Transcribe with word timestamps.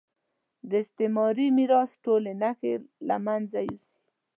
د 0.69 0.71
استعماري 0.83 1.47
میراث 1.57 1.91
ټولې 2.05 2.31
نښې 2.41 2.73
له 3.07 3.15
مېنځه 3.25 3.59
یوسي. 3.67 3.87